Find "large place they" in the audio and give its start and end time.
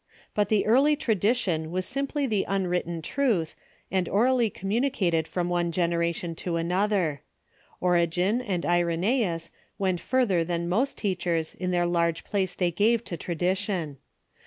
11.85-12.71